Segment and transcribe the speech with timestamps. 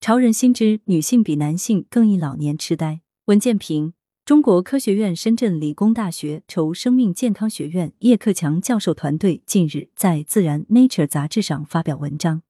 [0.00, 3.00] 潮人心知女性比男性更易老年痴呆。
[3.24, 12.42] 文件评：中国科学院深圳理工大学筹生命健康学院叶克强教授团队近日在《自然》Nature 杂志上发表文章，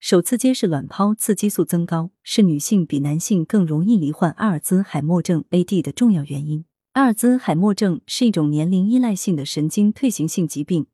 [0.00, 6.64] 首次揭示卵泡刺激素增高是女性比男性更容易罹患阿尔兹海默症 （AD） 的重要原因。
[6.94, 10.86] 阿尔兹海默症是一种年龄依赖性的神经退行性疾病，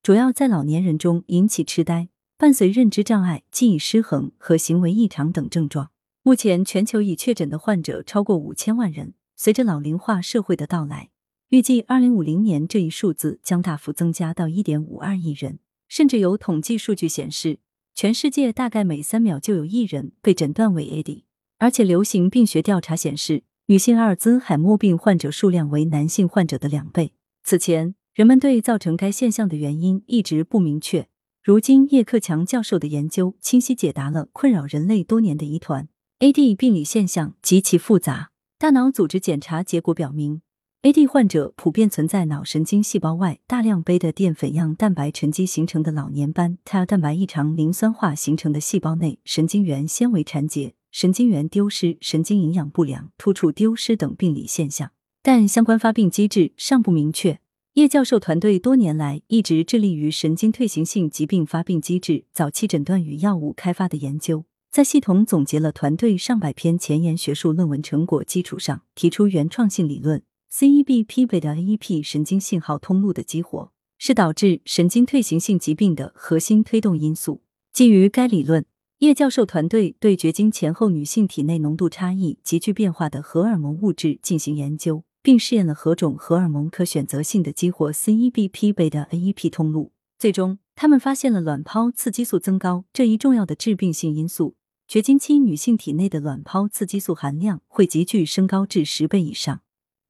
[0.00, 2.08] 主要在老年人中引起痴呆。
[2.38, 5.90] 伴随认知障碍、记忆失衡和行为异常等症状。
[6.22, 9.14] 目前，全球已确诊的患者超过五千万人。
[9.36, 11.08] 随着老龄化社会的到来，
[11.48, 15.60] 预计二零五零年这一数字将大幅增加到一点五二亿人。
[15.88, 17.60] 甚至有统计数据显示，
[17.94, 21.22] 全世界大概每三秒就有一人被诊断为 AD。
[21.56, 27.14] 而且，流行病学调查显示，女性阿尔兹海默病患者数量为男性患者的两倍。
[27.42, 31.08] 此前，人们对造成该现象的原因一直不明确。
[31.46, 35.86] 如今，叶克强教授的研究清晰解答了困扰人类多年的疑团。
[36.18, 38.32] AD 病理现象极其复杂。
[38.58, 40.42] 大脑组织检查结果表明
[40.82, 54.90] ，AD 患者普遍存在脑神经细胞外大量杯的淀粉样蛋白沉积形成的老年斑、胎儿蛋白异常磷酸化形成的细胞内神经元纤维缠结、神经元丢失、神经营养不良、突触丢失等病理现象，
[55.22, 57.38] 但相关发病机制尚不明确。
[57.76, 77.42] 叶教授团队多年来一直致力于神经退行性疾病发病机制、早期诊断与药物开发的研究，在系统总结了团队上百篇前沿学术论文成果基础上，提出原创性理论：CEBP 贝的 AEP 神经信号通路的激活是导致神经退行性疾病的核心推动因素。
[77.74, 78.64] 基于该理论，
[79.00, 85.02] 叶教授团队对绝经前后女性体内浓度差异急剧变化的荷尔蒙物质进行研究。
[85.26, 94.54] 并试验了何种荷尔蒙可选择性的激活 CEBP 贝的 NEP 通路，最终他们发现了卵泡刺激素增高这一重要的致病性因素。
[94.86, 99.62] 绝经期女性体内的卵泡刺激素含量会急剧升高至十倍以上，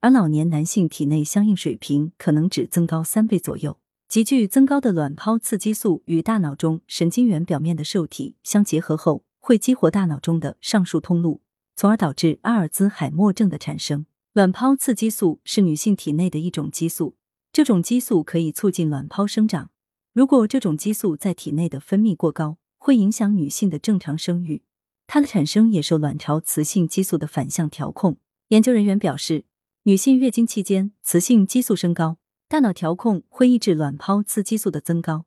[0.03, 3.79] 而老年男性体内相应水平可能只增高三倍左右。
[4.11, 11.41] 急剧增高的卵泡刺激素与大脑中神经元表面的受体相结合后，会激活大脑中的上述通路，
[11.75, 14.05] 从而导致阿尔兹海默症的产生。
[14.37, 17.17] 卵泡刺激素是女性体内的一种激素，
[17.55, 19.71] 这种激素可以促进卵泡生长。
[20.13, 24.63] 如果这种激素在体内的分泌过高，会影响女性的正常生育。
[25.07, 28.19] 它的产生也受卵巢雌性激素的反向调控。
[28.49, 29.47] 研究人员表示，
[29.85, 35.25] 女性月经期间雌性激素升高，大脑调控会抑制卵泡刺激素的增高。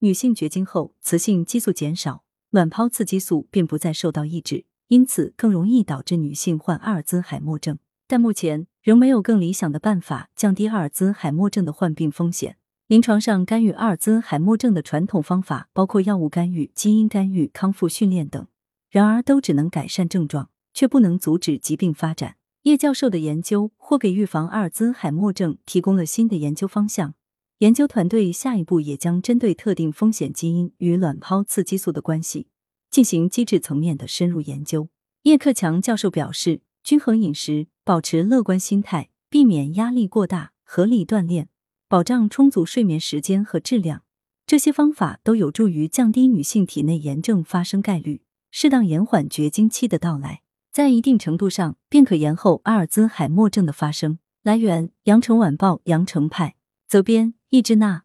[0.00, 7.78] 女性绝经后，雌性激素减少，卵泡刺激素便不再受到抑制，因此更容易导致女性患阿尔兹海默症。
[8.10, 12.56] 但目前仍没有更理想的办法降低阿尔兹海默症的患病风险。
[12.88, 18.44] 临床上干预阿尔兹海默症的传统方法包括药物干预、基因干预、康复训练等，
[18.90, 22.34] 然而都只能改善症状，却不能阻止疾病发展。
[22.62, 27.14] 叶教授的研究或给预防阿尔兹海默症提供了新的研究方向。
[27.58, 32.48] 研究团队下一步也将针对特定风险基因与卵泡刺激素的关系
[32.90, 34.88] 进行机制层面的深入研究。
[35.22, 36.62] 叶克强教授表示。
[36.82, 41.48] 均衡饮食，保持乐观心态，避免压力过大，合理锻炼，
[41.88, 44.04] 保障充足睡眠时间和质量，
[44.46, 54.20] 这些方法都有助于降低女性体内炎症发生概率，适当延缓绝经期的到来，在一定程度上便可延后阿尔兹海默症的发生。
[54.44, 56.54] 来源：羊城晚报羊城派，
[56.86, 58.04] 责编：易之娜。